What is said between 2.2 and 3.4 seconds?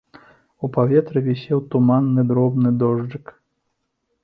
дробны дожджык.